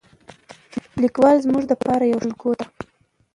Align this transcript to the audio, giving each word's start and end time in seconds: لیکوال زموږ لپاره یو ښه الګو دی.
لیکوال 1.01 1.37
زموږ 1.45 1.63
لپاره 1.71 2.03
یو 2.05 2.19
ښه 2.23 2.27
الګو 2.29 2.51
دی. 2.59 2.65